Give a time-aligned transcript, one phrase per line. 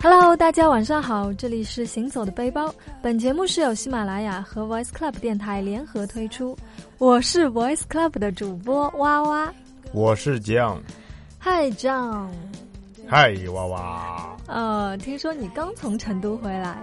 [0.00, 2.72] Hello，大家晚上好，这里是行走的背包。
[3.02, 6.56] 本节目是由喜马拉雅和 Voice Club 电台联合推出，
[6.98, 9.52] 我是 Voice Club 的主播哇哇，
[9.92, 10.80] 我是酱，
[11.36, 12.30] 嗨酱，
[13.08, 14.36] 嗨哇哇。
[14.46, 16.78] 呃，听说你刚从成都回来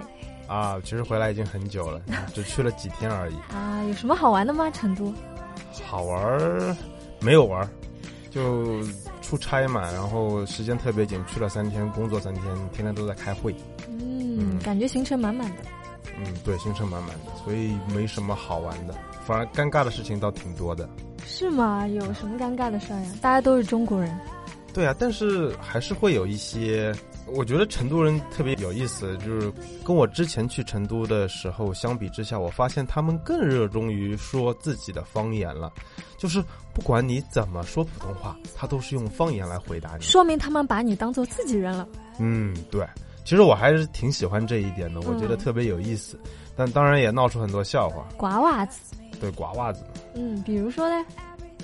[0.48, 0.78] 啊？
[0.84, 2.02] 其实回来已经很久了，
[2.36, 3.36] 只去了几天而已。
[3.54, 4.70] 啊，有什么好玩的吗？
[4.72, 5.14] 成都？
[5.86, 6.78] 好玩，
[7.22, 7.66] 没有玩，
[8.30, 8.82] 就。
[9.26, 13.56] 出差嘛，然后时间特别紧，去了三天，工作三天，天天都在开会。
[13.90, 15.64] 嗯，感觉行程满满的。
[16.18, 18.94] 嗯，对，行程满满的，所以没什么好玩的，
[19.26, 20.88] 反而尴尬的事情倒挺多的。
[21.26, 21.88] 是吗？
[21.88, 23.12] 有什么尴尬的事儿呀？
[23.20, 24.16] 大家都是中国人。
[24.72, 26.94] 对啊，但是还是会有一些。
[27.28, 29.52] 我觉得成都人特别有意思，就是
[29.84, 35.74] 跟我之前去成都的时候相比之下，我发现他们更热衷于说自己的方言了。
[36.18, 36.44] 就是
[36.76, 40.04] 不管你怎么说普通话，他都是用方言来回答你。
[40.04, 41.88] 说明他们把你当做自己人了。
[42.20, 42.86] 嗯，对。
[43.24, 46.20] 其实我还是挺喜欢这一点的，我觉得特别有意思。
[46.56, 48.06] 但当然也闹出很多笑话。
[48.18, 48.94] 刮袜子。
[49.20, 49.84] 对，刮袜子。
[50.14, 51.06] 嗯，比如说呢？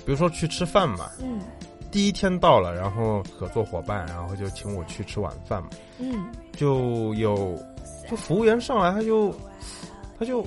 [0.04, 1.10] 比如说去吃饭嘛。
[1.22, 1.38] 嗯。
[1.90, 5.68] 第一天到了，然后合作伙伴，然后就请我去吃晚饭嘛。
[5.98, 6.26] 嗯，
[6.56, 7.54] 就有，
[8.10, 9.30] 就服务员上来，他就，
[10.18, 10.42] 他，就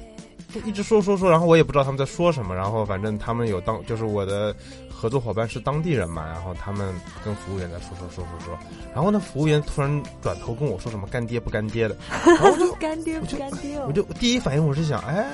[0.62, 4.56] 一直说说说，然后我也不知道他们在说什么，然后反正他们有当，就是我的
[4.90, 8.58] 合作伙伴是当地人嘛，然后他们跟服务员在说说说说说，
[8.94, 15.26] 然后那服务员突然转头跟我说什么干爹不干爹的，然后我就 干爹不干爹，我就第一反应我是想，哎，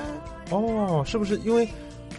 [0.50, 1.68] 哦，是不是因为？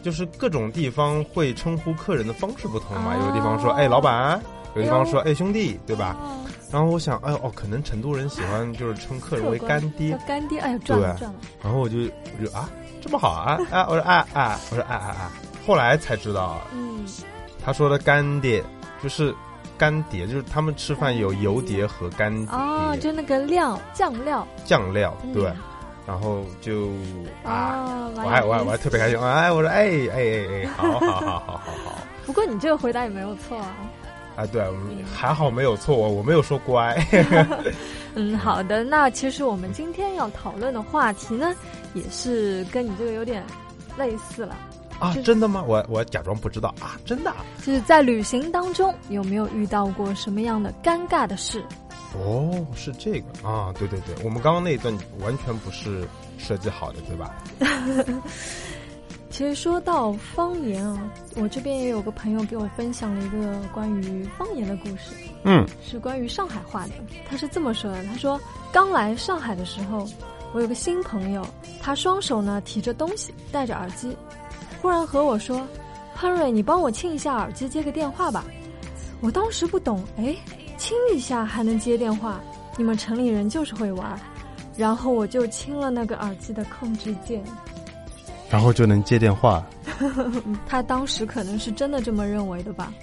[0.01, 4.37] 就是各种地方会称呼客人的方式不同嘛，有的地方说哎老板，
[4.75, 6.17] 有的地方说哎兄弟，对吧？
[6.69, 11.39] 然后我想哎哦，可能成都人喜欢就是称客人为干爹，干爹哎赚了赚了。
[11.63, 12.69] 然后我就我就啊
[13.03, 15.31] 这么好啊啊我说啊啊我说啊啊啊，
[15.67, 17.05] 后来才知道，嗯，
[17.63, 18.63] 他说的干碟
[19.03, 19.35] 就是
[19.77, 25.51] 干碟，就是他们吃饭有油碟和干碟，哦，就那个料酱料酱料对。
[26.05, 26.89] 然后就
[27.43, 31.97] 啊，我还我还我还特别开心，哎，我说哎哎哎哎，好好好好好好。
[32.25, 33.75] 不过你这个回答也没有错啊。
[34.35, 34.65] 啊，对，
[35.13, 36.93] 还好没有错，我没有说乖。
[38.15, 41.53] 嗯，好的，那其实我们今天要讨论的话题呢，
[41.93, 43.43] 也是跟你这个有点
[43.97, 44.55] 类似了。
[44.99, 45.63] 啊，真的吗？
[45.67, 47.33] 我我假装不知道啊，真的。
[47.65, 51.65] 就是在旅行当中有没有遇到过什么样的尴尬的事？
[52.15, 56.07] 哦，是这个啊，对对对，我们刚刚那一段完全不是
[56.37, 57.35] 设计好的，对吧？
[59.33, 66.93] 其实说到方言啊，我这边也有个朋友给我分享了一个关于方言的故事，嗯，是关于上海话的。
[67.27, 68.39] 他是这么说的：他说
[68.71, 70.07] 刚来上海的时候，
[70.53, 71.43] 我有个新朋友，
[71.81, 74.15] 他双手呢提着东西，戴着耳机，
[74.79, 75.67] 忽然和我说
[76.13, 78.45] ：“亨瑞，你帮我清一下耳机，接个电话吧。”
[79.19, 80.35] 我当时不懂，哎。
[80.77, 82.39] 亲一下还能接电话，
[82.77, 84.19] 你们城里人就是会玩。
[84.75, 87.41] 然后我就亲了那个耳机的控制键，
[88.53, 89.65] 然后就能接电话。
[90.69, 92.93] 他当时可能是真的这么认为的吧。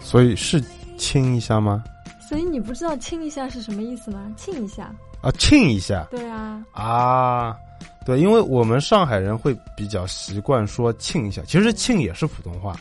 [0.00, 0.60] 所以是
[0.98, 1.84] 亲一下吗？
[2.28, 4.26] 所以你不知道亲一下是什么意思吗？
[4.36, 6.04] 亲一下啊，亲一下。
[6.10, 6.60] 对啊。
[6.72, 7.56] 啊，
[8.04, 12.74] 对，因为我们上海人会比较习惯说亲一下，其实亲也是普通话，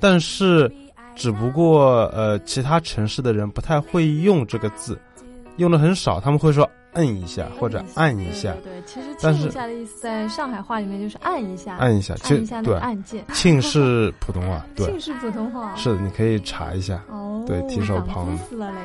[0.00, 0.72] 但是。
[1.16, 4.98] 只不过，呃，其他城市的人不太会用这个字，
[5.56, 6.18] 用的很少。
[6.18, 8.54] 他们会说摁一下或者按一下。
[8.62, 11.76] 对，其实庆一下的意思在上海话里面就是按一下。
[11.76, 13.24] 按一下，按一下那个按键。
[13.32, 14.86] 庆是普通话， 对。
[14.86, 15.74] 庆是普通话。
[15.76, 17.02] 是的，你可以查一下。
[17.08, 17.42] 哦。
[17.46, 18.36] 对，提手旁。
[18.38, 18.78] 死了嘞。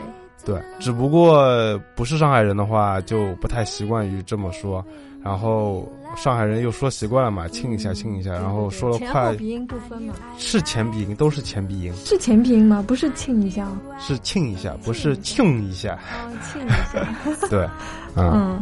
[0.45, 4.85] 对，只不过不是上海人的话，就不太习惯于这么说。
[5.23, 9.29] 然后上海人又说习惯了嘛，亲一下亲一下，然后说了快。
[9.29, 10.13] 前鼻音不分嘛？
[10.37, 11.93] 是前鼻音，都是前鼻音。
[12.05, 12.83] 是前鼻音吗？
[12.87, 13.67] 不是亲一下。
[13.99, 15.99] 是亲一下，不是亲一下。
[16.25, 17.47] 哦，亲一下。
[17.49, 17.67] 对，
[18.15, 18.61] 嗯，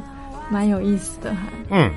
[0.50, 1.42] 蛮有意思的哈。
[1.70, 1.92] 嗯。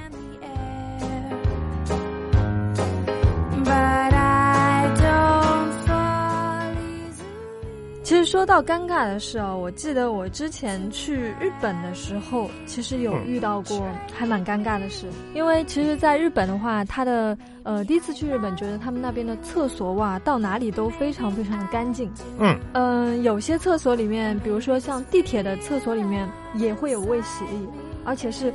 [8.27, 13.81] 说到尴尬的事哦，我记得我之前去日本的时候，其实有遇到过
[14.13, 15.07] 还蛮尴尬的事。
[15.33, 22.11] 因为其实，在日本的话，他的呃第一次去日本，觉得他们那边的厕所哇，到哪里都非常非常的干净。
[22.41, 27.65] 嗯嗯，有些厕所里面，比如说像地铁的厕所里面，也会有卫洗力，
[28.05, 28.53] 而且是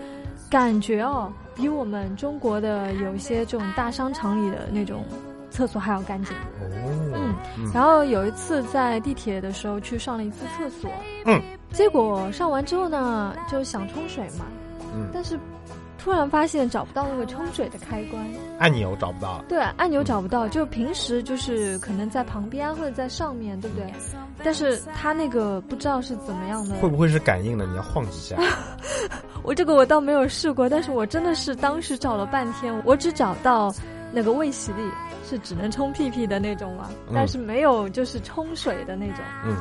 [0.49, 5.01] 感觉哦，比我们中国的有一些这种大商场里的那种。
[5.51, 10.89] 厕所还要干净哦，嗯，然后有一次在地铁的时候去上了一次厕所，
[11.25, 11.39] 嗯，
[11.71, 14.45] 结果上完之后呢，就想冲水嘛，
[14.95, 15.37] 嗯，但是
[15.99, 18.25] 突然发现找不到那个冲水的开关，
[18.57, 19.43] 按钮找不到。
[19.47, 23.93] 对，按钮找不到，就平时就是可能在旁边或者在上面对不对？
[24.43, 26.75] 但是它那个不知道是怎么样的。
[26.77, 27.67] 会不会是感应的？
[27.67, 28.35] 你要晃几下。
[29.43, 33.71] 我这个我倒没有试过，但是我真的是当时找了半天，我只找到
[34.11, 34.81] 那个卫洗力
[35.27, 39.17] 是只能冲屁屁的那种嘛，但是没有就是冲水的那种。
[39.45, 39.55] 嗯。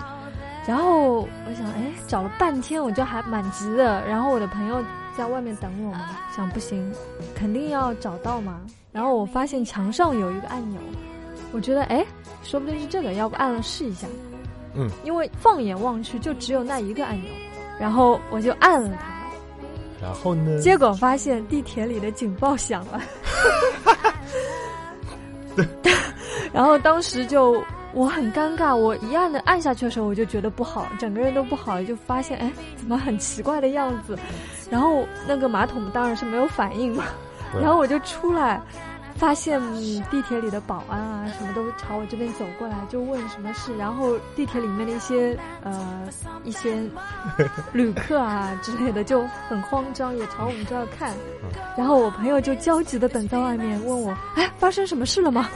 [0.67, 4.06] 然后我想，哎，找了半天，我就还蛮急的。
[4.06, 4.85] 然后我的朋友
[5.17, 6.93] 在外面等我嘛，想不行，
[7.35, 8.61] 肯定要找到嘛。
[8.93, 10.79] 然后我发现墙上有一个按钮，
[11.52, 12.05] 我觉得，哎，
[12.43, 14.06] 说不定是这个，要不按了试一下。
[14.75, 14.88] 嗯。
[15.02, 17.31] 因为放眼望去就只有那一个按钮，
[17.79, 19.20] 然后我就按了它。
[20.02, 20.58] 然后呢？
[20.61, 23.00] 结果发现地铁里的警报响了。
[26.52, 27.62] 然后当时就。
[27.93, 34.17] 我很尴尬，我一按的按下去的时候，我就觉得不好，整个人都不好，就发现哎，怎么很奇怪的样子，
[34.70, 37.02] 然后那个马桶当然是没有反应嘛，
[37.61, 38.62] 然后我就出来，
[39.17, 39.61] 发现
[40.08, 46.06] 地铁里的保安啊什么都朝我这边走过来，就问什么事，然后地铁里面的一些呃
[46.44, 46.81] 一些
[47.75, 51.12] 旅客啊之类的就很慌张，也朝我们这儿看，
[51.76, 55.50] 然后我朋友就焦急的等在外面问我，哎，发生什么事了吗？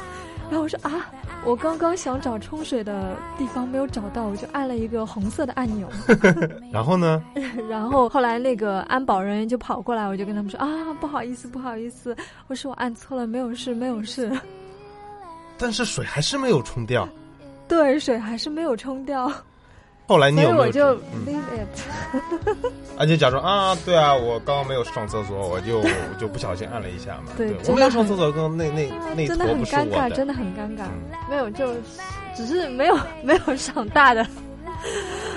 [0.55, 1.11] 然后我说啊。
[1.45, 5.87] 我刚刚想找冲水的地方没有找到，我就按了一个红色的按钮。
[6.73, 7.23] 然后呢？
[7.69, 10.67] 然后后来那个安保人员就跑过来，我就跟他们说啊，
[11.01, 12.17] 不好意思，不好意思，
[12.47, 14.33] 我说我按错了，没有事，没有事。
[15.59, 17.06] 但是水还是没有冲掉。
[17.69, 19.31] 对，水还是没有冲掉。
[20.06, 20.62] 后来你有没有？
[20.62, 21.81] 我就 leave it。
[22.99, 25.89] 啊，就假装啊，对啊，我刚刚没有上厕所，我就我
[26.21, 27.33] 就不小心按了一下嘛。
[27.37, 30.85] 对，我没有上厕所，刚刚那那那真的很尴尬，真的很尴尬。
[31.29, 31.73] 没有，就
[32.37, 34.27] 只是没有没有上大的。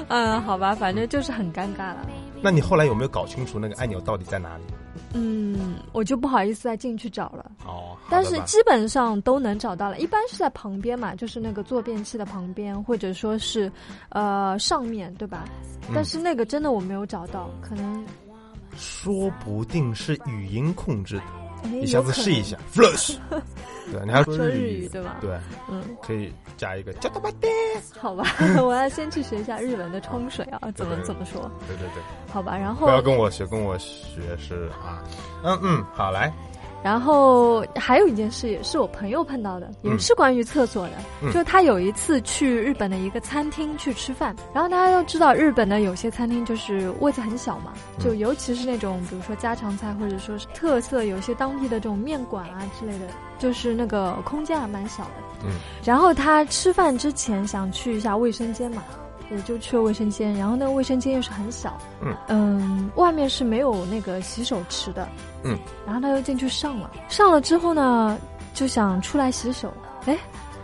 [0.09, 1.97] 嗯，好吧，反正就是很尴尬了。
[2.41, 4.63] 那你后来有没有搞清楚那个按钮到底在哪里？
[5.13, 7.51] 嗯，我就不好意思再进去找了。
[7.65, 13.71] 哦，但是基本上都能找到了，一般是在旁边嘛，就是那个坐便器的旁边，或者说是，
[14.09, 15.45] 呃，上面对吧？
[15.93, 18.05] 但是那个真的我没有找到，可能，
[18.75, 21.23] 说不定是语音控制的。
[21.63, 23.15] 你下子试一下，flush。
[23.89, 25.15] 对，你还说日语对吧？
[25.21, 25.29] 对，
[25.69, 27.49] 嗯，可以加一个加多巴爹。
[27.97, 28.25] 好吧，
[28.61, 31.49] 我要先去学一下日文的冲水啊，怎么怎么说？
[31.67, 32.03] 对对对。
[32.29, 35.01] 好吧，然后不要跟我学，跟我学是啊，
[35.43, 36.31] 嗯嗯，好来。
[36.83, 41.31] 然后还有一件事，也是我朋友碰到的，也是关于厕所的。
[41.31, 53.07] 就他有一次去日本的一个餐厅去吃饭，然后大家都知道，日本的有些餐厅就是位子很小嘛，就尤其是那种比如说家常菜或者说是特色，有些当地的这种面馆啊之类的，
[53.39, 55.45] 就是那个空间还蛮小的。
[55.45, 55.49] 嗯。
[55.83, 58.83] 然后他吃饭之前想去一下卫生间嘛。
[59.29, 62.15] 我就去了卫生间，然后那个卫生间又是很小，嗯。
[62.29, 65.07] 嗯，外面是没有那个洗手池的，
[65.43, 68.17] 嗯，然后他又进去上了，上了之后呢，
[68.53, 69.71] 就想出来洗手，
[70.05, 70.17] 哎，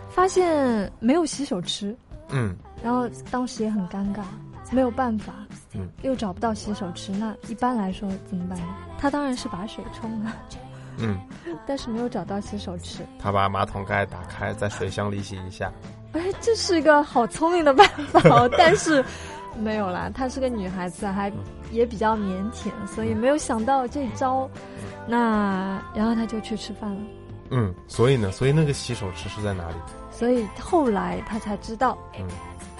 [0.08, 1.94] 发现没有洗手池，
[2.30, 4.22] 嗯，然后当时也很尴尬，
[4.70, 5.32] 没有办法，
[5.74, 8.66] 嗯，又找不到洗手池，那一般来说怎么办呢？
[8.98, 10.32] 他当然是把水冲了，
[10.98, 11.18] 嗯，
[11.66, 15.70] 但是没有找到洗手池，他把马桶盖打开，在水箱里洗一下。
[16.14, 19.04] 哎，这是一个好聪明的办法哦，但 是
[19.58, 21.30] 没有啦，她是个女孩子，还
[21.70, 24.48] 也比较腼腆，所以没有想到这招。
[25.06, 27.00] 那然后她就去吃饭了。
[27.50, 29.74] 嗯，所以呢，所以那个洗手池是在哪里？
[30.10, 32.26] 所以后来她才知道，嗯，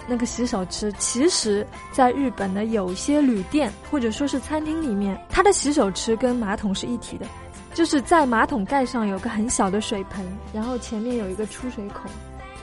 [0.06, 7.26] 那个洗手池其实在日本的有些旅店或者说是餐厅里面，它的洗手池跟马桶是一体的，
[7.75, 12.09] 就是在马桶盖上有个很小的水盆，然后前面有一个出水口。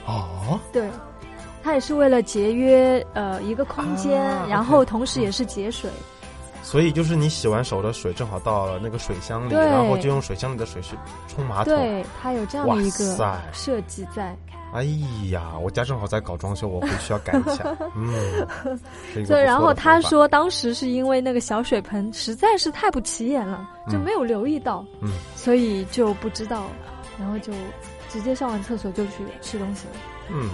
[0.06, 0.88] 哦，对，
[1.62, 5.90] 它也是为了节约呃一个空间，然后同时也是节水。
[6.62, 11.74] 所以就是你洗完手的水正好到了那个水箱里，然后就用水箱里的水去冲马桶。
[11.74, 14.36] 对，它有这样的一个设计在。
[14.72, 14.84] 哎
[15.30, 17.76] 呀，我家正好在搞装修，我回去要改一下。
[17.94, 18.48] 嗯，
[19.26, 26.64] 对，然后他说当时是因为那个小水盆实在是太不起眼了，就没有留意到，嗯，所以就不知道，
[27.18, 27.52] 然后就。
[28.12, 29.94] 直接上完厕所就去吃东西了。
[30.28, 30.50] 嗯，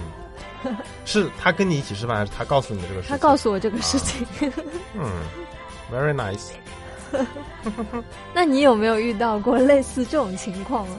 [1.03, 3.09] 是他跟你一起吃饭，还是他告诉你这个事？
[3.09, 4.25] 他告诉我这个事情。
[4.95, 5.11] 嗯
[5.91, 6.51] ，very nice。
[8.33, 10.97] 那你有没有遇到过类似这种情况啊？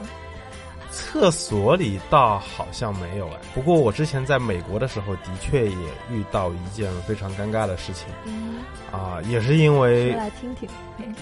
[0.91, 5.77] 厕所里倒好像没有哎，不过我之前在美国的时候，的确也
[6.11, 8.07] 遇到一件非常尴尬的事情。
[8.25, 8.59] 嗯，
[8.91, 10.67] 啊，也是因为来听听，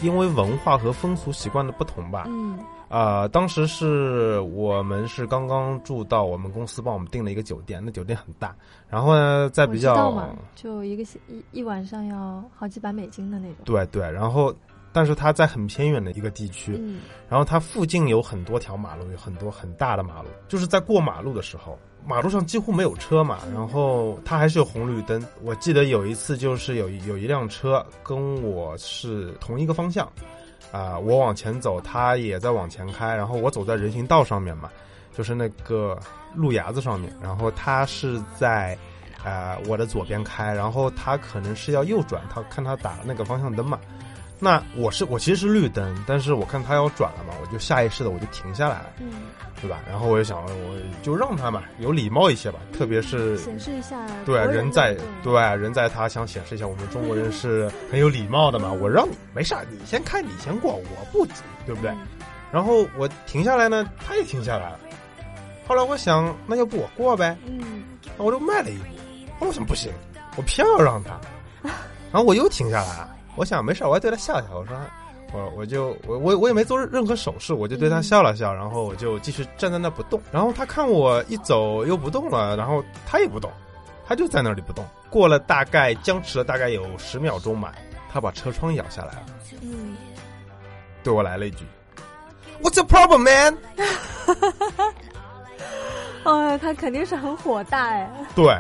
[0.01, 2.24] 因为文化和风俗习惯的不同吧。
[2.27, 2.58] 嗯。
[2.89, 8.55] 啊，当时是我们是刚刚住到我们公司帮我们订了一个酒店，那酒店很大，
[8.89, 13.58] 然后呢，在比较就一个一一晚上要好几百美金的那种。
[13.63, 14.53] 对对，然后
[14.91, 16.74] 但是它在很偏远的一个地区，
[17.29, 25.24] 然后它附近有很多条马路，有很多很大的马路，就是在过马路的时候，马路上几乎没有车嘛，然后它还是有红绿灯。
[25.43, 30.12] 我记得有一次就是有有一辆车跟我是同一个方向，
[30.71, 34.69] 啊，我往前走，他也在往前开，然后我走在人行道上面嘛，
[35.15, 35.99] 就是那个
[36.35, 38.77] 路牙子上面，然后他是在。
[39.21, 43.77] 啊，我的左边开，然后他可能是要右转，他看他打那个方向灯嘛。
[44.39, 49.12] 那我是我其实是绿灯，但是我看他要转了嘛，我就下意识的我就停下来了，嗯，
[49.62, 49.79] 对吧？
[49.89, 61.34] 然后我就想，我就让他嘛，有礼貌一些吧，特别是显示一下，对，人在对人在他想显示一下我们中国人 是很有礼貌的嘛，我让你没事，你先开，你先过，我不急，
[61.65, 61.91] 对不对？
[62.51, 64.79] 然后我停下来呢，他也停下来了。
[65.67, 67.84] 后来我想，那要不我过呗，嗯，
[68.17, 68.86] 那我就迈了一步。
[69.46, 69.91] 我想不行，
[70.36, 71.19] 我偏要让他，
[72.12, 74.48] 然后我又停下来，我想没事，我还对他笑笑。
[74.53, 74.75] 我说，
[75.31, 80.21] 我我就我我我也没做任何手势，我就对他笑了笑，然后我就继续站在那不动。
[80.31, 83.51] 然后他看我一走又不动了，然后他也不动，
[84.07, 84.86] 他就在那里不动。
[85.09, 87.74] 过了大概僵持了大概有十秒钟吧，
[88.12, 89.25] 他把车窗摇下来了，
[89.62, 89.95] 嗯，
[91.03, 91.65] 对我来了一句
[92.62, 93.57] ，What's the problem, man？
[96.25, 98.12] 哎，他肯定是很火大哎。
[98.36, 98.55] 对。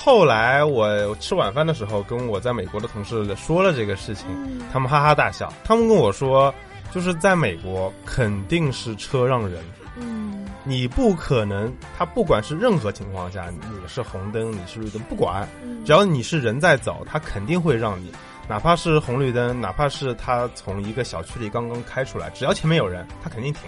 [0.00, 4.26] 后来我吃晚饭的时候，跟我在美国的同事说了这个事情，
[4.72, 5.52] 他们哈哈大笑。
[5.64, 6.54] 他们跟我说，
[6.92, 9.60] 就是在美国肯定是车让人，
[9.96, 15.46] 嗯，你不可能，他不管是任何情况下，你是红灯，你是绿灯，不管，
[15.84, 18.12] 只要你是人在走，他肯定会让你，
[18.48, 23.62] 哪怕是红绿灯，哪怕是他从一个小区里刚刚开出来，只要前面有人，他肯定停。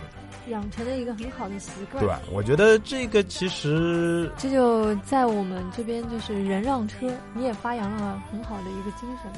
[0.50, 2.04] 养成了一个很好的习惯。
[2.04, 9.32] 对，我觉得这个其实这就在我们这边就是人让车，你也发扬了很好的一个精神。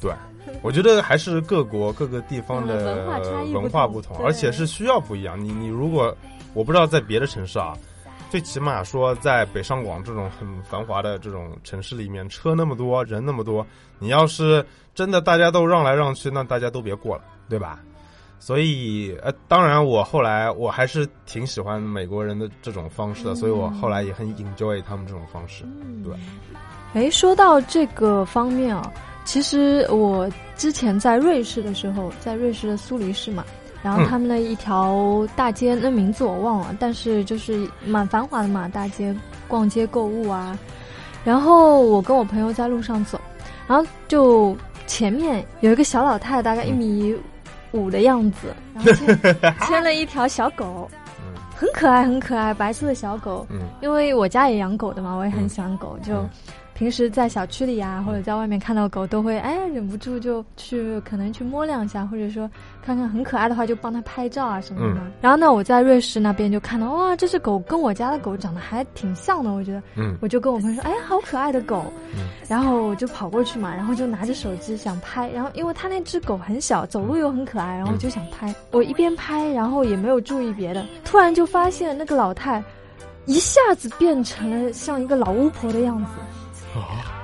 [0.00, 0.12] 对，
[0.60, 5.42] 我觉得还是各国各个地方的文化差异文化不同，而且是需要不一样。
[5.42, 6.14] 你你如果
[6.52, 7.74] 我不知道在别的城市啊，
[8.28, 13.66] 最起码说在北上广这种很繁华的这种城市里面，车那么多人那么多，
[13.98, 14.62] 你要是
[14.94, 17.80] 真的大家都让来让去，那大家都别过了，对吧？
[18.46, 25.64] 所以，呃，当然，我后来我还是挺喜欢美国人的这种方式的，所以我后来也很 enjoy 他们这种方式。
[26.04, 26.12] 对。
[26.92, 28.92] 哎，说到这个方面啊，
[29.24, 33.42] 其实我之前在瑞士的时候，在瑞士的苏黎世嘛，
[33.82, 39.16] 然后他们的一条大街，那名字我忘了，但是就是蛮繁华的嘛，大街
[39.48, 40.58] 逛街购物啊。
[41.24, 43.18] 然后我跟我朋友在路上走，
[43.66, 44.54] 然后就
[44.86, 47.16] 前面有一个小老太，大概一米。
[47.74, 50.88] 五的样子，然后 牵牵了一条小狗，
[51.54, 53.46] 很可爱，很可爱，白色的小狗。
[53.50, 56.14] 嗯，因为我家也养狗的嘛，我也很喜欢狗，就。
[56.76, 62.50] 平时在小区里呀，或者在外面看到狗，都会哎忍不住就去可能去摸两下，或者说
[62.84, 65.00] 看看很可爱的话，就帮它拍照啊什么的。
[65.20, 71.84] 然后呢，我在瑞士那边就看到哇，这只狗跟我家的狗长得还挺像的，我觉得，嗯，我就跟我朋友说，哎呀，好可爱的狗。
[72.48, 78.54] 然后我就跑过去嘛，然后就拿着手机想拍，然后因为它那只狗很小，走路又很可爱，然后我就想拍。
[78.70, 82.62] 我一边拍，然后也没有注意别的，突然就发现那个老太
[83.26, 86.10] 一下子变成了像一个老巫婆的样子。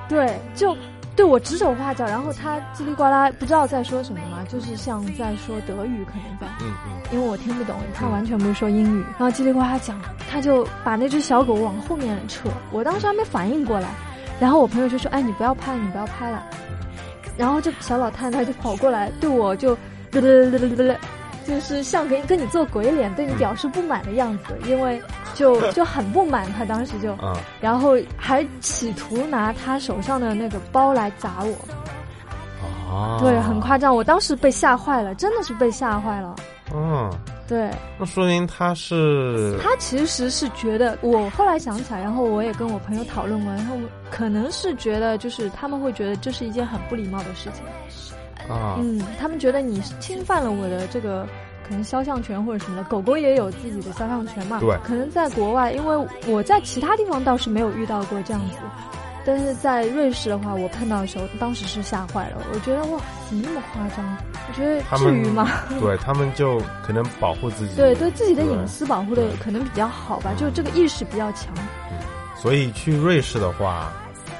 [0.09, 0.75] 对，就
[1.15, 13.89] 对我指手画脚，然后他叽里呱啦不知道在说什么嘛，就是像在说德语，可能在，嗯嗯，因为我听不懂，他完全不是说英语，然后叽里呱啦讲，他就把那只小狗往后面扯，我当时还没反应过来，
[14.41, 16.43] 然后我朋友就说，哎，你不要拍，你不要拍了，
[17.37, 19.77] 然后这小老太太就跑过来对我就。
[21.45, 25.01] 就是像跟跟你做鬼脸，对你表示不满的样子，因为
[25.33, 27.17] 就 就很不满，他当时就，
[27.61, 36.35] 然后还企图拿他手上的那个包来砸我，啊，对，很夸张，我当时被吓坏了，真的是被吓坏了，
[36.73, 37.09] 嗯，
[37.51, 43.75] 对，那说明他是，他其实是觉得，我后来想起来，然后我也跟我朋友讨论过，然后
[44.09, 47.61] 可能是觉得，就是他们会觉得这是一件很不礼貌的事情。
[48.49, 51.27] 啊，嗯，他们觉得你侵犯了我的这个
[51.67, 54.57] 可能肖像权或者什么的，狗狗也有自己的肖像权嘛。
[54.61, 58.55] 对，可能在国外，因为我在其他地方倒是没有遇到过这样子，
[59.25, 62.37] 但是在瑞士的话，我碰到的时候，当时是吓坏了。
[62.53, 64.17] 我觉得哇，怎么那么夸张？
[64.47, 65.49] 我觉得至于吗？
[65.79, 71.53] 对他们就可能保护自己，对对自己的隐私保护的可能比较好吧，就这个意识比较强。
[72.35, 73.91] 所以去瑞士的话。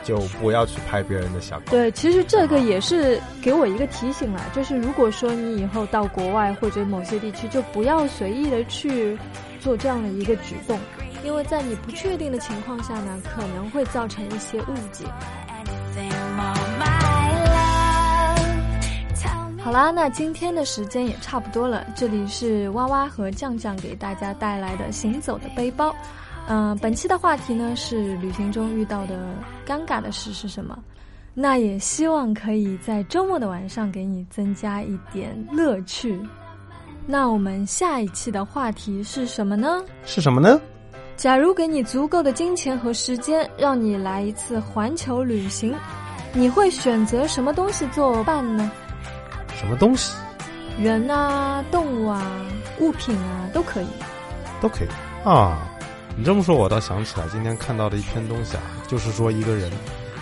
[0.03, 1.65] 就不要去拍别人的小狗。
[1.69, 9.15] 对，其实这个也是给我一个提醒了，就是如果说你以后到国外或者某些地区，就不要随意的去
[9.59, 10.79] 做这样的一个举动，
[11.23, 15.05] 因为在你不确定的情况下呢，可能会造成一些误解。
[19.63, 21.85] 好啦，那今天的时间也差不多了。
[21.95, 25.95] 这里是哇哇和酱酱给大家带来的行走的背包。
[26.47, 29.15] 嗯，本期的话题呢是旅行中遇到的
[29.65, 30.77] 尴尬的事是什么？
[31.35, 36.19] 那也希望可以在周末的晚上给你增加一点乐趣。
[37.05, 39.81] 那我们下一期的话题是什么呢？
[40.03, 40.59] 是什么呢？
[41.21, 45.71] 假如给你足够的金钱和时间，让你来一次环球旅行，
[46.33, 48.71] 你会选择什么东西作伴呢？
[49.55, 50.15] 什么东西？
[50.79, 52.25] 人啊，动物啊，
[52.79, 53.87] 物品啊，都可以。
[54.59, 54.87] 都可以
[55.23, 55.59] 啊！
[56.17, 59.71] 你这么说，我倒想起来今天看到的一篇东西啊，就是说一个人，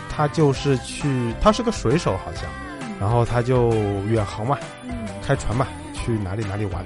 [0.10, 2.44] 他就是去，他是个水手好像，
[3.00, 3.70] 然后他就
[4.10, 4.58] 远航嘛，
[5.26, 6.86] 开船嘛，去哪里哪里玩，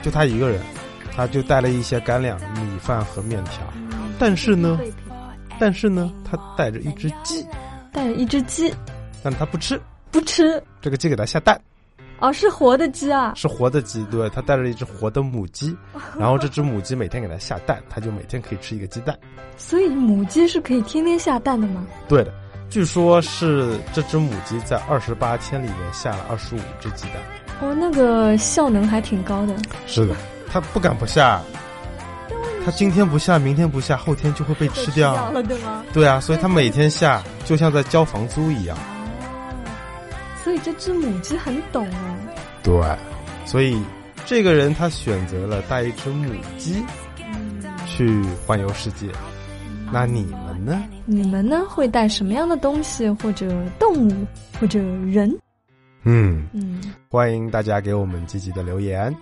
[0.00, 0.58] 就他一个人。
[1.14, 3.62] 他就带了一些干粮、米饭和面条，
[4.18, 4.80] 但是呢，
[5.58, 7.46] 但是呢，他带着一只鸡，
[7.92, 8.74] 带着一只鸡，
[9.22, 10.62] 但他不吃，不吃。
[10.80, 11.60] 这个鸡给他下蛋，
[12.18, 15.76] 哦，是活的鸡啊，是活的鸡，对，他带着一只活的母鸡，
[16.18, 19.16] 然后这只母鸡每天给他下蛋，他就每天可以吃一个鸡蛋。
[19.58, 21.86] 所以母鸡是可以天天下蛋的吗？
[22.08, 22.32] 对的，
[22.70, 27.16] 据说是这只母鸡在二十八天里面下了二十五只鸡蛋。
[27.60, 29.54] 哦，那个效能还挺高的。
[29.86, 30.16] 是的。
[30.52, 31.40] 它不敢不下，
[32.62, 35.82] 他今天不下，明天不下，后天就会被吃掉了，对吗？
[35.94, 38.76] 对啊，所以他每天下，就像在交房租一样。
[40.44, 42.18] 所以这只母鸡很懂啊。
[42.62, 42.74] 对，
[43.46, 43.82] 所以
[44.26, 46.84] 这个人他选择了带一只母鸡
[47.86, 49.08] 去环游世界。
[49.90, 50.82] 那你们呢？
[51.06, 51.62] 你们呢？
[51.68, 54.26] 会带什么样的东西，或者动物，
[54.60, 55.34] 或者人？
[56.04, 59.14] 嗯嗯，欢迎大家给我们积极的留言。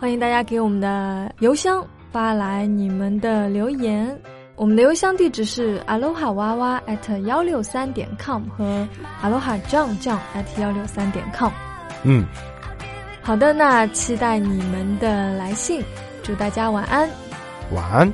[0.00, 4.18] 欢迎大家给我们的邮箱发来你们的留言，
[4.56, 8.88] 我们的邮箱地址是 aloha 娃娃 at 幺六三点 com 和
[9.22, 11.52] aloha 酱酱 at 幺六三点 com。
[12.02, 12.24] 嗯，
[13.20, 15.84] 好的，那期待你们的来信，
[16.22, 17.06] 祝大家晚安，
[17.70, 18.10] 晚安。